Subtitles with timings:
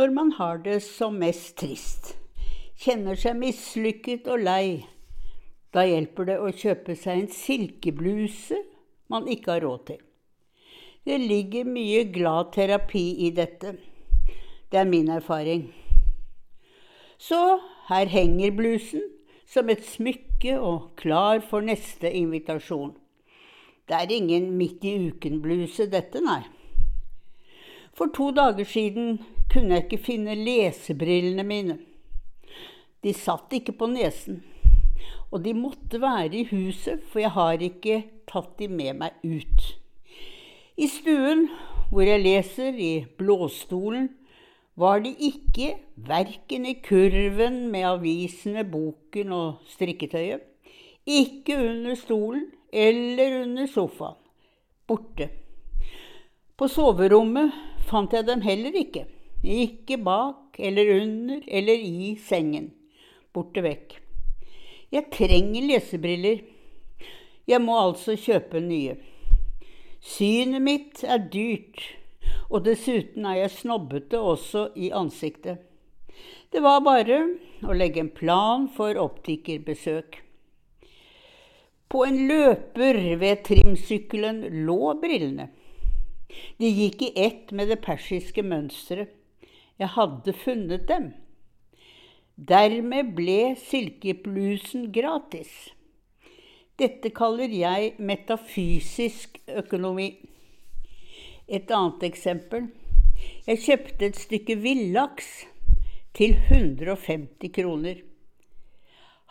[0.00, 2.14] når man har det som mest trist,
[2.80, 4.86] kjenner seg mislykket og lei,
[5.76, 8.56] da hjelper det å kjøpe seg en silkebluse
[9.12, 9.98] man ikke har råd til.
[11.04, 13.74] Det ligger mye glad terapi i dette.
[14.72, 15.66] Det er min erfaring.
[17.20, 19.04] Så her henger blusen
[19.44, 22.94] som et smykke og klar for neste invitasjon.
[23.84, 26.40] Det er ingen midt i uken-bluse, dette, nei.
[28.00, 29.18] For to dager siden
[29.52, 31.74] kunne jeg ikke finne lesebrillene mine.
[33.04, 34.38] De satt ikke på nesen.
[35.28, 37.98] Og de måtte være i huset, for jeg har ikke
[38.30, 39.66] tatt de med meg ut.
[40.80, 41.50] I stuen
[41.90, 44.08] hvor jeg leser, i blåstolen,
[44.80, 50.46] var de ikke, verken i kurven med avisene, boken og strikketøyet,
[51.04, 54.16] ikke under stolen eller under sofaen.
[54.88, 55.28] Borte.
[56.56, 57.52] På soverommet
[57.90, 59.06] fant jeg dem heller ikke.
[59.42, 62.70] Ikke bak eller under eller i sengen.
[63.34, 63.96] Borte vekk.
[64.90, 66.42] Jeg trenger lesebriller.
[67.46, 68.96] Jeg må altså kjøpe nye.
[70.00, 71.82] Synet mitt er dyrt,
[72.48, 75.60] og dessuten er jeg snobbete også i ansiktet.
[76.50, 77.20] Det var bare
[77.62, 80.18] å legge en plan for optikerbesøk.
[81.90, 85.50] På en løper ved trimsykkelen lå brillene.
[86.60, 89.14] De gikk i ett med det persiske mønsteret.
[89.80, 91.06] Jeg hadde funnet dem.
[92.36, 95.54] Dermed ble silkeblusen gratis.
[96.76, 100.10] Dette kaller jeg metafysisk økonomi.
[101.48, 102.68] Et annet eksempel.
[103.48, 105.30] Jeg kjøpte et stykke villaks
[106.16, 108.04] til 150 kroner.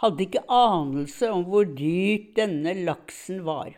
[0.01, 3.77] Hadde ikke anelse om hvor dyrt denne laksen var.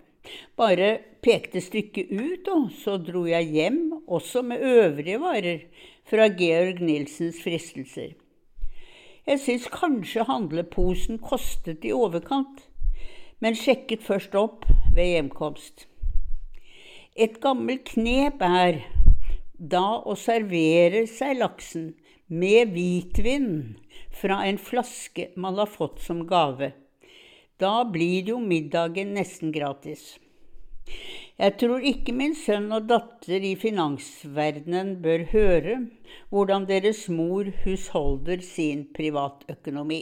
[0.57, 0.89] Bare
[1.25, 5.63] pekte stykket ut, og så dro jeg hjem, også med øvrige varer
[6.09, 8.13] fra Georg Nilsens fristelser.
[9.27, 12.65] Jeg syns kanskje handleposen kostet i overkant,
[13.41, 15.87] men sjekket først opp ved hjemkomst.
[17.15, 18.81] Et gammelt knep er
[19.61, 21.91] da å servere seg laksen
[22.31, 23.49] med hvitvin
[24.21, 26.71] fra en flaske man har fått som gave.
[27.61, 30.15] Da blir jo middagen nesten gratis.
[31.41, 35.75] Jeg tror ikke min sønn og datter i finansverdenen bør høre
[36.33, 40.01] hvordan deres mor husholder sin privatøkonomi.